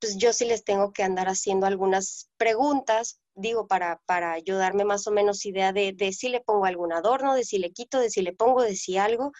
[0.00, 5.06] pues yo sí les tengo que andar haciendo algunas preguntas digo, para, para ayudarme más
[5.06, 8.10] o menos idea de, de, si le pongo algún adorno, de si le quito, de
[8.10, 9.32] si le pongo, de si algo,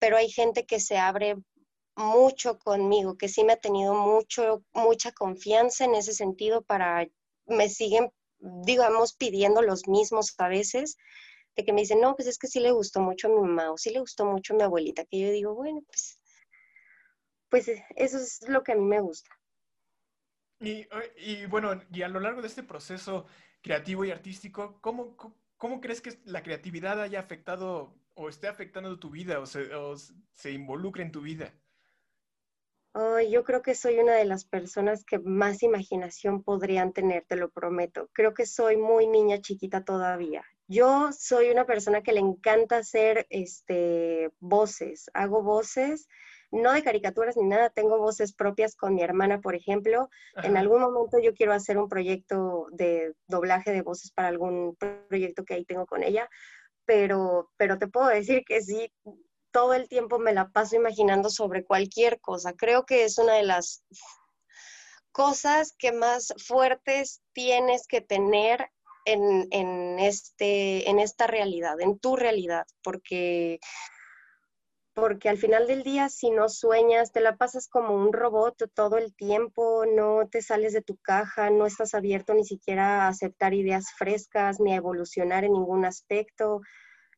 [0.00, 1.36] pero hay gente que se abre
[1.94, 7.06] mucho conmigo, que sí me ha tenido mucho, mucha confianza en ese sentido para,
[7.46, 10.96] me siguen, digamos, pidiendo los mismos a veces,
[11.54, 13.70] de que me dicen, no, pues es que sí le gustó mucho a mi mamá
[13.70, 16.18] o sí le gustó mucho a mi abuelita, que yo digo, bueno, pues,
[17.50, 19.30] pues eso es lo que a mí me gusta.
[20.60, 20.86] Y,
[21.46, 23.26] bueno, y a lo largo de este proceso
[23.62, 25.16] creativo y artístico, ¿cómo,
[25.60, 29.94] cómo crees que la creatividad haya afectado o esté afectando tu vida o se, o
[29.96, 31.52] se involucre en tu vida?
[33.30, 37.50] yo creo que soy una de las personas que más imaginación podrían tener, te lo
[37.50, 38.08] prometo.
[38.12, 40.42] Creo que soy muy niña chiquita todavía.
[40.66, 46.08] Yo soy una persona que le encanta hacer este, voces, hago voces,
[46.50, 50.10] no de caricaturas ni nada, tengo voces propias con mi hermana, por ejemplo.
[50.42, 54.76] En algún momento yo quiero hacer un proyecto de doblaje de voces para algún
[55.08, 56.28] proyecto que ahí tengo con ella,
[56.84, 58.92] pero, pero te puedo decir que sí,
[59.52, 62.52] todo el tiempo me la paso imaginando sobre cualquier cosa.
[62.54, 63.84] Creo que es una de las
[65.12, 68.70] cosas que más fuertes tienes que tener
[69.04, 73.58] en, este, en esta realidad, en tu realidad, porque,
[74.94, 78.98] porque al final del día, si no sueñas, te la pasas como un robot todo
[78.98, 83.54] el tiempo, no te sales de tu caja, no estás abierto ni siquiera a aceptar
[83.54, 86.60] ideas frescas, ni a evolucionar en ningún aspecto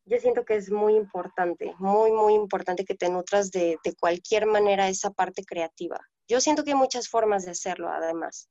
[0.05, 4.89] yo siento que es muy importante, muy, muy importante que te nutras de, cualquier manera
[4.89, 6.01] esa parte creativa.
[6.29, 8.49] Yo siento que hay muchas formas de hacerlo, además.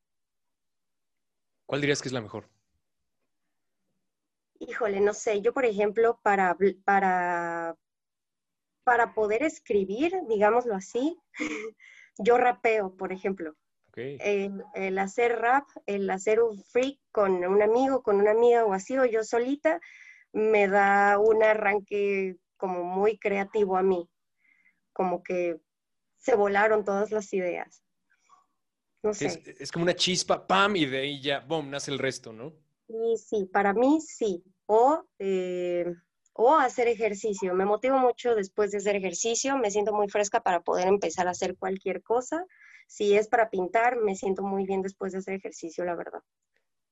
[1.66, 2.50] ¿Cuál dirías que es la mejor?
[4.60, 5.42] Híjole, no sé.
[5.42, 6.56] Yo, por ejemplo, para,
[6.86, 7.76] para,
[8.92, 11.18] para poder escribir, digámoslo así,
[12.18, 13.56] yo rapeo, por ejemplo.
[13.96, 18.74] El, el, hacer rap, el hacer un freak con un amigo, con una amiga o
[18.74, 19.80] así, o yo solita,
[20.34, 24.10] me da un arranque como muy creativo a mí,
[24.92, 25.62] como que
[26.18, 27.86] se volaron todas las ideas.
[29.04, 29.42] No sé.
[29.58, 30.76] Es, como una chispa, ¡pam!
[30.76, 32.52] Y de ahí ya, ¡bum!, nace el resto, ¿no?
[32.88, 34.44] Sí, sí, para mí sí.
[34.66, 35.51] O, eh,
[36.66, 37.54] hacer ejercicio.
[37.54, 41.32] Me motivo mucho después de hacer ejercicio, me siento muy fresca para poder empezar a
[41.32, 42.46] hacer cualquier cosa.
[42.88, 46.22] Si es para pintar, me siento muy bien después de hacer ejercicio, la verdad.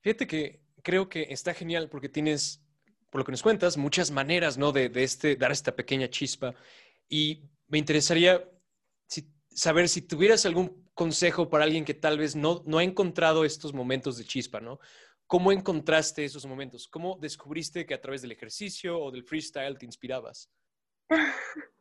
[0.01, 2.61] Fíjate que creo que está genial porque tienes
[3.09, 4.71] por lo que nos cuentas, muchas maneras, ¿no?
[4.71, 6.53] De, este, dar esta pequeña chispa.
[7.07, 8.47] Y me interesaría
[9.49, 13.73] saber si tuvieras algún consejo para alguien que tal vez no, no ha encontrado estos
[13.73, 14.79] momentos de chispa, ¿no?
[15.29, 16.87] ¿Cómo encontraste esos momentos?
[16.87, 20.49] ¿Cómo descubriste que a través del ejercicio o del freestyle te inspirabas?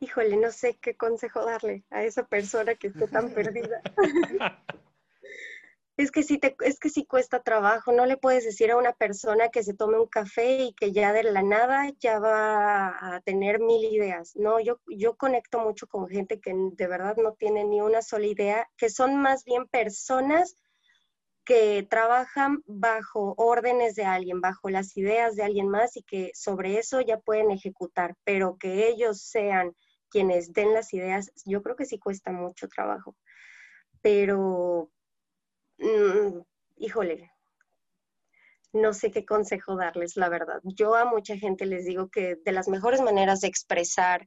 [0.00, 3.82] Híjole, no sé qué consejo darle a esa persona que esté tan perdida.
[5.98, 8.94] es que sí te, es que sí cuesta trabajo, no le puedes decir a una
[8.94, 13.20] persona que se tome un café y que ya de la nada ya va a
[13.26, 14.34] tener mil ideas.
[14.36, 18.24] No, yo, yo conecto mucho con gente que de verdad no tiene ni una sola
[18.24, 20.56] idea, que son más bien personas
[21.46, 26.78] que trabajan bajo órdenes de alguien, bajo las ideas de alguien más y que sobre
[26.78, 29.74] eso ya pueden ejecutar, pero que ellos sean
[30.10, 33.16] quienes den las ideas, yo creo que sí cuesta mucho trabajo.
[34.02, 34.90] Pero,
[35.78, 36.42] Mm,
[36.76, 37.30] híjole,
[38.72, 40.60] no sé qué consejo darles, la verdad.
[40.64, 44.26] Yo a mucha gente les digo que de las mejores maneras de expresar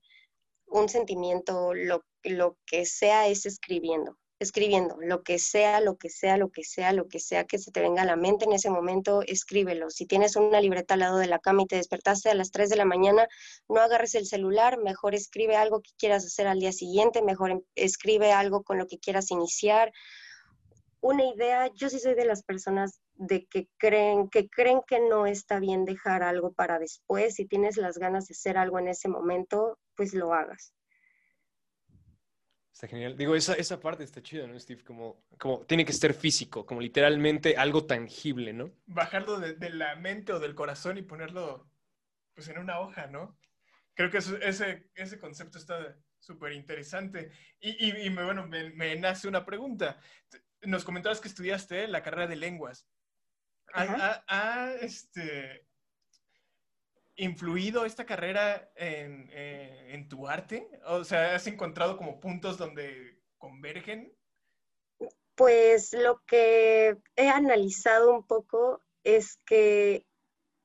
[0.67, 4.17] un sentimiento, lo, lo que sea, es escribiendo.
[4.39, 7.71] Escribiendo, lo que sea, lo que sea, lo que sea, lo que sea que se
[7.71, 9.89] te venga a la mente en ese momento, escríbelo.
[9.89, 12.69] Si tienes una libreta al lado de la cama y te despertaste a las 3
[12.69, 13.27] de la mañana,
[13.67, 17.61] no agarres el celular, mejor escribe algo que quieras hacer al día siguiente, mejor em,
[17.75, 19.91] escribe algo con lo que quieras iniciar
[21.01, 25.25] una idea, yo sí soy de las personas de que creen, que creen que no
[25.25, 27.35] está bien dejar algo para después.
[27.35, 30.73] Si tienes las ganas de hacer algo en ese momento, pues lo hagas.
[32.79, 33.17] Está genial.
[33.17, 34.85] Digo, esa, esa parte está chida, ¿no, Steve?
[34.85, 38.71] Como, como tiene que ser físico, como literalmente algo tangible, ¿no?
[38.85, 41.69] Bajarlo de, la mente o del corazón y ponerlo
[42.33, 43.37] pues en una hoja, ¿no?
[43.93, 47.31] Creo que ese, ese concepto está súper interesante.
[47.59, 49.99] Y, y, bueno, me, me, nace una pregunta
[50.61, 52.87] nos comentabas que estudiaste la carrera de lenguas.
[53.73, 55.67] ¿Ha, este,
[57.19, 60.69] influido esta carrera eh, en, tu arte?
[60.85, 64.13] O sea, ¿has encontrado como puntos donde convergen?
[65.35, 70.05] Pues lo que he analizado un poco es que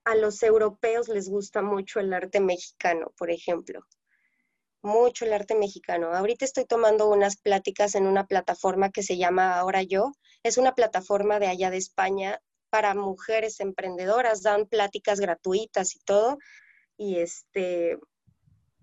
[0.05, 3.87] a los europeos les gusta mucho el arte mexicano, por ejemplo
[4.85, 6.15] mucho el arte mexicano.
[6.15, 10.13] Ahorita estoy tomando unas pláticas en una plataforma que se llama Ahora Yo.
[10.43, 12.41] Es una plataforma de allá de España
[12.75, 16.39] para mujeres emprendedoras, dan pláticas gratuitas y todo.
[16.97, 18.01] Y este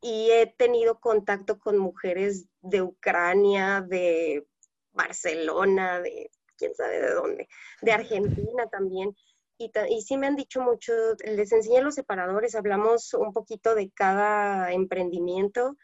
[0.01, 4.47] y he tenido contacto con mujeres de Ucrania, de
[4.93, 7.49] Barcelona, de quién sabe de dónde,
[7.81, 9.13] de Argentina también.
[9.57, 10.93] Y, y, sí me han dicho mucho,
[11.25, 15.75] les enseñé los separadores, hablamos un poquito de cada emprendimiento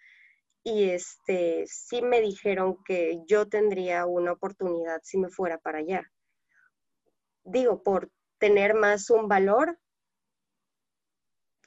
[0.64, 6.10] y este, sí me dijeron que yo tendría una oportunidad si me fuera para allá.
[7.48, 9.80] Digo, por tener más un valor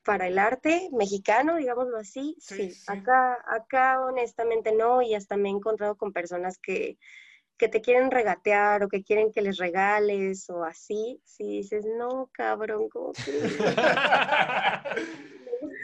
[0.05, 2.75] para el arte mexicano, digámoslo así, Sí, sí.
[2.75, 2.85] sí.
[2.87, 6.99] Acá, acá honestamente no, y hasta me he encontrado con personas que,
[7.57, 11.21] que te quieren regatear o que quieren que les regales o así.
[11.25, 13.57] Si dices, no, cabrón, ¿cómo crees?".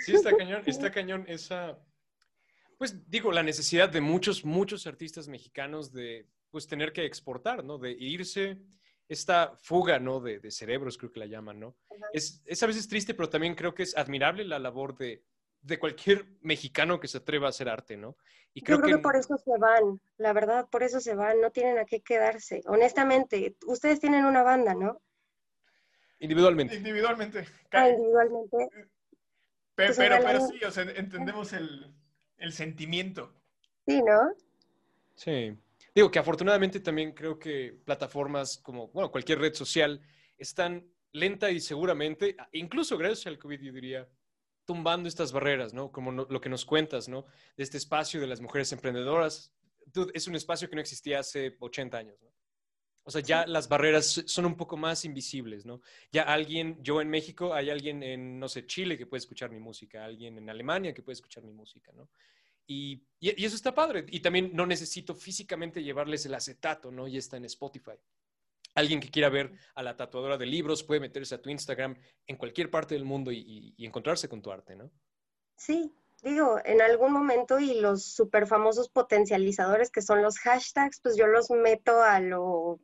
[0.05, 1.79] Sí, está cañón, está cañón esa,
[2.79, 7.79] pues digo, la necesidad de muchos, muchos artistas mexicanos de, pues, tener que exportar, ¿no?
[7.79, 8.59] De irse,
[9.09, 10.21] esta fuga, ¿no?
[10.21, 11.77] De, de cerebros, creo que la llaman, ¿no?
[12.12, 15.23] Es, es a veces triste, pero también creo que es admirable la labor de,
[15.62, 18.16] de cualquier mexicano que se atreva a hacer arte, ¿no?
[18.53, 21.51] Y Yo creo que por eso se van, la verdad, por eso se van, no
[21.51, 22.62] tienen a qué quedarse.
[22.66, 25.01] Honestamente, ustedes tienen una banda, ¿no?
[26.19, 26.75] individualmente.
[26.77, 27.47] Individualmente.
[27.73, 28.57] Ah, individualmente.
[29.75, 31.95] Pues, pero, pero no- sí, o sea, entendemos el,
[32.38, 33.35] el sentimiento.
[33.87, 34.33] Sí, ¿no?
[35.14, 35.59] Sí.
[35.97, 39.99] Digo que afortunadamente también creo que plataformas como, bueno, cualquier red social
[40.37, 44.07] están lenta y seguramente, incluso gracias al COVID, yo diría,
[44.67, 45.91] tumbando estas barreras, ¿no?
[45.91, 47.25] Como no- lo que nos cuentas, ¿no?
[47.57, 49.55] De este espacio de las mujeres emprendedoras.
[49.87, 52.29] Dude, es un espacio que no existía hace 80 años, ¿no?
[53.05, 55.81] O sea, ya las barreras son un poco más invisibles, ¿no?
[56.13, 59.61] Ya alguien, yo en México, hay alguien en, no sé, Chile que puede escuchar mi
[59.61, 62.11] música, alguien en Alemania que puede escuchar mi música, ¿no?
[62.66, 64.05] Y, y- y eso está padre.
[64.09, 67.07] Y también no necesito físicamente llevarles el acetato, ¿no?
[67.09, 67.92] Y está en Spotify.
[68.74, 72.37] Alguien que quiera ver a la tatuadora de libros puede meterse a tu Instagram en
[72.37, 74.90] cualquier parte del mundo y, y- y encontrarse con tu arte, ¿no?
[75.57, 81.16] Sí, digo, en algún momento y los super famosos potencializadores que son los hashtags, pues
[81.16, 82.81] yo los meto a lo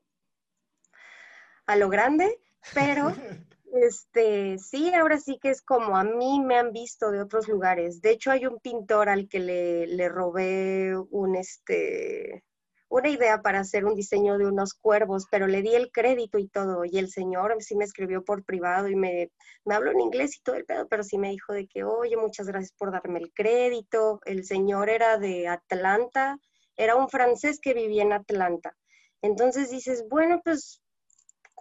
[1.66, 2.40] a lo grande,
[2.74, 3.06] pero
[3.72, 8.00] este sí, ahora sí que es como a mí me han visto de otros lugares.
[8.00, 12.44] De hecho, hay un pintor al que le, le robé un este
[12.92, 16.46] una idea para hacer un diseño de unos cuervos, pero le di el crédito y
[16.48, 19.30] todo, y el señor sí me escribió por privado y me,
[19.64, 22.18] me habló en inglés y todo el pedo, pero sí me dijo de que, oye,
[22.18, 24.20] muchas gracias por darme el crédito.
[24.26, 26.38] El señor era de Atlanta,
[26.76, 28.76] era un francés que vivía en Atlanta.
[29.22, 30.81] Entonces dices, bueno, pues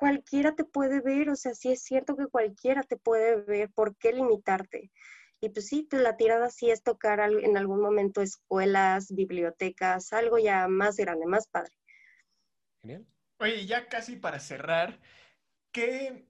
[0.01, 3.95] cualquiera te puede ver, o sea, sí es cierto que cualquiera te puede ver, ¿por
[3.97, 4.91] qué limitarte?
[5.39, 10.11] Y pues sí, pues la tirada sí es tocar al- en algún momento escuelas, bibliotecas,
[10.11, 11.71] algo ya más grande, más padre.
[12.81, 13.05] Genial.
[13.37, 14.99] Oye, ya casi para cerrar,
[15.71, 16.25] ¿qué,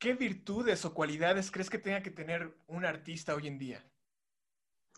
[0.00, 3.84] ¿qué virtudes o cualidades crees que tenga que tener un artista hoy en día?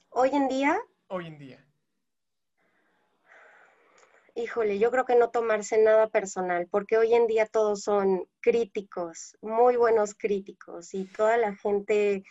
[0.09, 1.70] Hoy en día, Hoy en día.
[4.43, 9.37] Híjole, yo creo que no tomarse nada personal, porque hoy en día todos son críticos,
[9.41, 12.25] muy buenos críticos, y toda la gente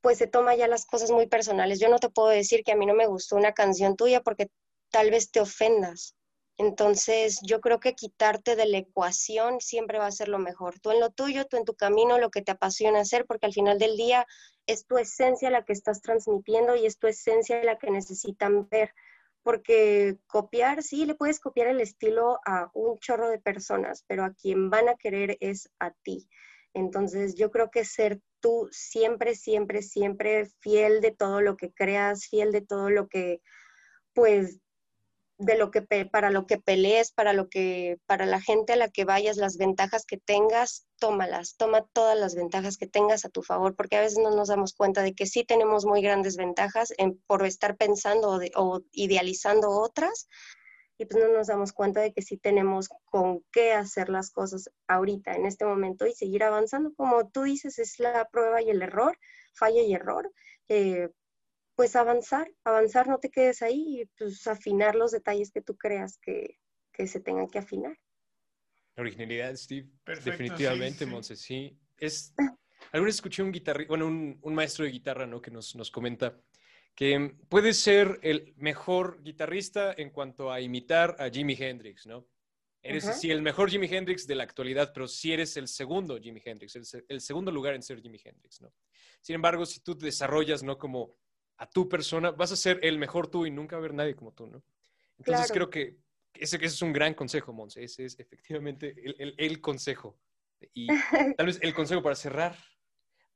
[0.00, 1.80] pues se toma ya las cosas muy personales.
[1.80, 4.48] Yo no te puedo decir que a mí no me gustó una canción tuya porque
[4.90, 6.14] tal vez te ofendas.
[6.56, 10.80] Entonces, yo creo que quitarte de la ecuación siempre va a ser lo mejor.
[10.80, 13.52] Tú en lo tuyo, tú en tu camino, lo que te apasiona hacer, porque al
[13.52, 14.26] final del día
[14.66, 18.92] es tu esencia la que estás transmitiendo y es tu esencia la que necesitan ver.
[19.42, 24.34] Porque copiar, sí, le puedes copiar el estilo a un chorro de personas, pero a
[24.34, 26.28] quien van a querer es a ti.
[26.74, 32.26] Entonces, yo creo que ser tú siempre, siempre, siempre fiel de todo lo que creas,
[32.26, 33.40] fiel de todo lo que,
[34.12, 34.60] pues,
[35.38, 38.88] de lo que para lo que pelees, para lo que para la gente a la
[38.88, 43.42] que vayas, las ventajas que tengas, tómalas, toma todas las ventajas que tengas a tu
[43.42, 46.92] favor, porque a veces no nos damos cuenta de que sí tenemos muy grandes ventajas
[46.98, 50.28] en, por estar pensando o idealizando otras,
[50.98, 54.68] y pues no nos damos cuenta de que sí tenemos con qué hacer las cosas
[54.88, 56.92] ahorita, en este momento, y seguir avanzando.
[56.96, 59.16] Como tú dices, es la prueba y el error,
[59.54, 60.32] falla y error.
[60.68, 61.08] eh,
[61.78, 66.18] pues avanzar, avanzar, no te quedes ahí y pues afinar los detalles que tú creas
[66.18, 66.58] que,
[66.92, 67.96] que se tengan que afinar.
[68.96, 69.88] Originalidad, Steve.
[70.02, 71.06] Perfecto, Definitivamente, sí, sí.
[71.06, 71.78] Monse, sí.
[71.96, 72.34] Es,
[72.90, 75.40] alguna vez escuché un guitarrista, bueno, un, un maestro de guitarra, ¿no?
[75.40, 76.36] Que nos, nos comenta
[76.96, 82.26] que puede ser el mejor guitarrista en cuanto a imitar a Jimi Hendrix, ¿no?
[82.82, 86.42] Eres sí el mejor Jimi Hendrix de la actualidad, pero sí eres el segundo Jimi
[86.44, 88.74] Hendrix, el, el segundo lugar en ser Jimi Hendrix, ¿no?
[89.20, 90.76] Sin embargo, si tú te desarrollas, ¿no?
[90.76, 91.14] Como
[91.58, 94.14] a tu persona, vas a ser el mejor tú y nunca va a haber nadie
[94.14, 94.62] como tú, ¿no?
[95.18, 95.54] Entonces Claro.
[95.54, 95.96] creo que
[96.34, 97.82] ese, ese es un gran consejo, Monse.
[97.82, 100.18] Ese es efectivamente el, el- el consejo.
[100.74, 100.86] Y
[101.36, 102.56] tal vez el consejo para cerrar.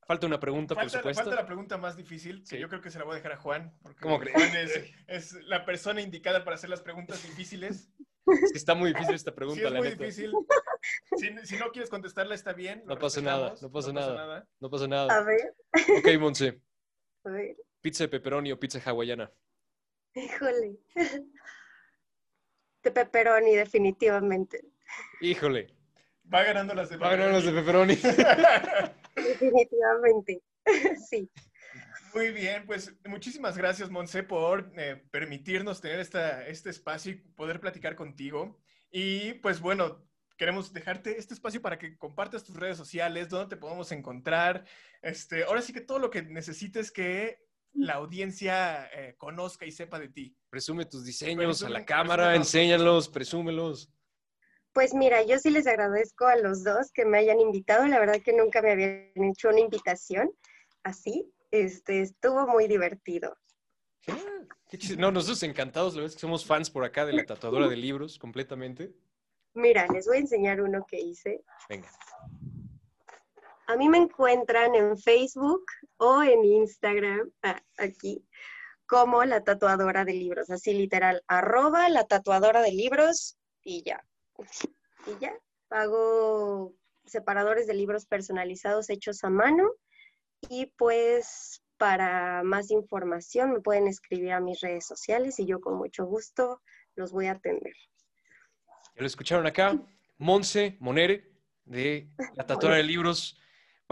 [0.04, 1.22] Falta una pregunta, por supuesto.
[1.22, 2.58] falta la pregunta más difícil, que Sí.
[2.58, 4.36] yo creo que se la voy a dejar a Juan, porque ¿Cómo crees?
[4.36, 7.88] Juan es, es la persona indicada para hacer las preguntas difíciles.
[8.26, 10.04] Es que está muy difícil esta Sí, pregunta, es la muy neta.
[10.04, 10.32] difícil.
[11.16, 12.82] Si, si no quieres contestarla, está bien.
[12.86, 14.46] No pasa nada, no pasa nada.
[14.60, 15.22] No pasa A nada.
[15.24, 15.54] ver,
[15.98, 16.60] Ok, Monse.
[17.24, 19.30] a ver, ¿Pizza de pepperoni o pizza hawaiana?
[20.14, 20.78] híjole.
[22.82, 24.64] De pepperoni, definitivamente.
[25.20, 25.72] Híjole.
[26.32, 27.94] Va ganando las de Va a ganar los de pepperoni.
[29.14, 30.42] Definitivamente.
[31.08, 31.30] sí.
[32.12, 37.60] Muy bien, pues muchísimas gracias, Monse, por eh, permitirnos tener esta, este espacio y poder
[37.60, 38.60] platicar contigo.
[38.90, 40.04] Y pues bueno,
[40.36, 44.64] queremos dejarte este espacio para que compartas tus redes sociales, dónde te podemos encontrar.
[45.00, 47.38] Este, ahora sí que todo lo que necesites que
[47.74, 50.36] la audiencia eh, conozca y sepa de ti.
[50.50, 53.90] Presume tus diseños a la cámara, enséñalos, presúmelos.
[54.72, 57.86] Pues mira, yo sí les agradezco a los dos que me hayan invitado.
[57.86, 60.30] La verdad que nunca me habían hecho una invitación
[60.82, 61.30] así.
[61.50, 63.36] Este, estuvo muy divertido.
[64.96, 67.76] no, nosotros encantados, la verdad es que somos fans por acá de la tatuadora de
[67.76, 68.94] libros completamente.
[69.54, 71.44] Mira, les voy a enseñar uno que hice.
[71.68, 71.90] Venga.
[73.66, 75.64] A mí me encuentran en Facebook
[76.04, 77.30] o en Instagram,
[77.78, 78.26] aquí,
[78.86, 84.04] como la tatuadora de libros, así literal, arroba la tatuadora de libros y ya.
[85.06, 85.32] Y ya,
[85.70, 86.74] hago
[87.04, 89.70] separadores de libros personalizados hechos a mano
[90.48, 95.76] y pues para más información me pueden escribir a mis redes sociales y yo con
[95.76, 96.62] mucho gusto
[96.96, 97.74] los voy a atender.
[98.96, 99.80] Ya lo escucharon acá,
[100.18, 101.30] Monse Monere,
[101.64, 103.38] de la tatuadora de libros,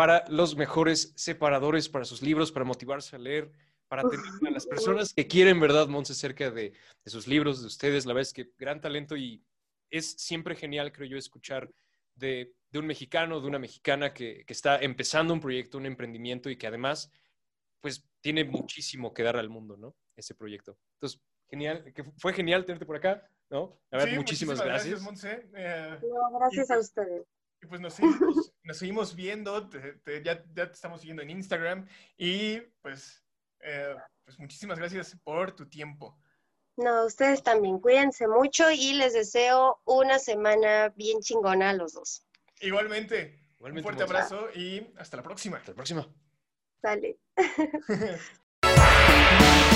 [0.01, 3.53] para los mejores separadores para sus libros, para motivarse a leer,
[3.87, 6.73] para tener a las personas que quieren, ¿verdad, Monse, cerca de,
[7.05, 8.07] de sus libros, de ustedes?
[8.07, 9.45] La verdad es que gran talento y
[9.91, 11.71] es siempre genial, creo yo, escuchar
[12.15, 16.67] de, un mexicano, de una mexicana que, está empezando un proyecto, un emprendimiento y que
[16.67, 17.13] además,
[17.83, 19.95] pues, tiene muchísimo que dar al mundo, ¿no?
[20.17, 20.79] Ese proyecto.
[20.95, 23.79] Entonces, genial, que fue genial tenerte por acá, ¿no?
[23.91, 25.03] A ver, muchísimas, gracias.
[25.03, 25.47] Monse.
[25.55, 27.27] Eh, gracias a pues, ustedes.
[27.63, 28.53] Y pues nos seguimos,
[29.17, 29.71] viendo,
[30.25, 31.87] ya, te estamos siguiendo en Instagram
[32.17, 33.23] y pues,
[33.61, 33.95] eh,
[34.25, 36.19] pues muchísimas gracias por tu tiempo.
[36.77, 42.25] No, ustedes también cuídense mucho y les deseo una semana bien chingona a los dos.
[42.61, 43.39] Igualmente.
[43.59, 45.59] un fuerte abrazo y hasta la próxima.
[45.59, 46.09] Hasta la próxima.
[46.83, 47.19] Dale.